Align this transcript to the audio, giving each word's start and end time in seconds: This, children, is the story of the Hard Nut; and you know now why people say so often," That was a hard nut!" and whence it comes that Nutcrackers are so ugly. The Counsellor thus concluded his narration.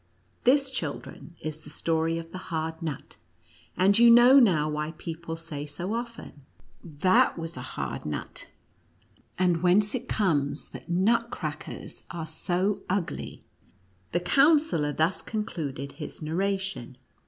This, 0.45 0.71
children, 0.71 1.35
is 1.43 1.61
the 1.61 1.69
story 1.69 2.17
of 2.17 2.31
the 2.31 2.39
Hard 2.49 2.81
Nut; 2.81 3.17
and 3.77 3.99
you 3.99 4.09
know 4.09 4.39
now 4.39 4.67
why 4.67 4.95
people 4.97 5.35
say 5.35 5.63
so 5.67 5.93
often," 5.93 6.43
That 6.83 7.37
was 7.37 7.55
a 7.55 7.61
hard 7.77 8.03
nut!" 8.03 8.47
and 9.37 9.61
whence 9.61 9.93
it 9.93 10.09
comes 10.09 10.69
that 10.69 10.89
Nutcrackers 10.89 12.01
are 12.09 12.25
so 12.25 12.81
ugly. 12.89 13.43
The 14.11 14.21
Counsellor 14.21 14.91
thus 14.91 15.21
concluded 15.21 15.91
his 15.91 16.19
narration. 16.19 16.97